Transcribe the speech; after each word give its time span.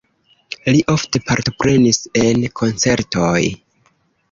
Li 0.75 0.79
ofte 0.93 1.21
partoprenis 1.27 2.01
en 2.23 2.49
koncertoj. 2.63 3.39